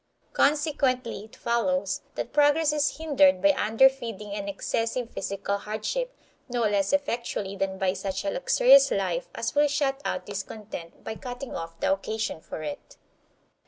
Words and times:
Consequently 0.33 1.25
it 1.25 1.35
follows 1.35 2.01
that 2.15 2.33
progress 2.33 2.73
is 2.73 2.97
hindered 2.97 3.39
by 3.39 3.51
underfeeding 3.53 4.31
and 4.31 4.49
excessive 4.49 5.11
physical 5.11 5.59
hardship, 5.59 6.11
no 6.49 6.61
less 6.61 6.91
effectually 6.91 7.55
than 7.55 7.77
by 7.77 7.93
such 7.93 8.25
a 8.25 8.31
luxurious 8.31 8.89
life 8.89 9.29
as 9.35 9.53
will 9.53 9.67
shut 9.67 10.01
out 10.03 10.25
discontent 10.25 11.03
by 11.03 11.13
cutting 11.13 11.53
off 11.55 11.79
the 11.81 11.93
occasion 11.93 12.41
for 12.41 12.63
it. 12.63 12.97